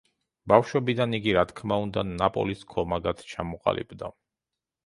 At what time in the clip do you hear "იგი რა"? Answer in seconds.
1.17-1.43